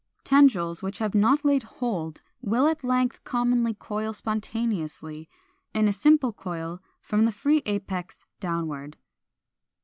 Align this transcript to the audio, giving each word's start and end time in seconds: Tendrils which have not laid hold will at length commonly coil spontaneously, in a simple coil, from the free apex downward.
Tendrils 0.23 0.81
which 0.81 0.97
have 0.97 1.13
not 1.13 1.45
laid 1.45 1.61
hold 1.61 2.23
will 2.41 2.65
at 2.65 2.83
length 2.83 3.23
commonly 3.23 3.75
coil 3.75 4.13
spontaneously, 4.13 5.29
in 5.75 5.87
a 5.87 5.93
simple 5.93 6.33
coil, 6.33 6.81
from 7.01 7.25
the 7.25 7.31
free 7.31 7.61
apex 7.67 8.25
downward. 8.39 8.97